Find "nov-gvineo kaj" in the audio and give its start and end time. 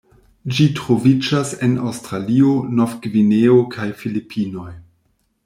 2.81-3.87